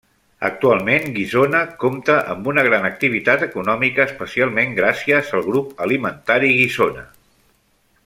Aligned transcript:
Actualment, 0.47 1.03
Guissona 1.17 1.59
compta 1.83 2.15
amb 2.35 2.49
una 2.53 2.65
gran 2.69 2.89
activitat 2.91 3.45
econòmica 3.49 4.09
especialment 4.09 4.75
gràcies 4.83 5.33
al 5.41 5.49
Grup 5.53 5.87
Alimentari 5.89 6.55
Guissona. 6.61 7.09